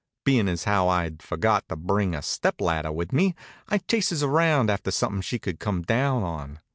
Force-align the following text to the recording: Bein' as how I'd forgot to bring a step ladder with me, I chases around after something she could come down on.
Bein' 0.25 0.47
as 0.49 0.63
how 0.63 0.89
I'd 0.89 1.21
forgot 1.21 1.69
to 1.69 1.75
bring 1.75 2.15
a 2.15 2.23
step 2.23 2.59
ladder 2.59 2.91
with 2.91 3.13
me, 3.13 3.35
I 3.69 3.77
chases 3.77 4.23
around 4.23 4.71
after 4.71 4.89
something 4.89 5.21
she 5.21 5.37
could 5.37 5.59
come 5.59 5.83
down 5.83 6.23
on. 6.23 6.59